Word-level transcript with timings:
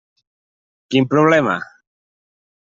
Quin 0.95 1.07
problema? 1.11 1.59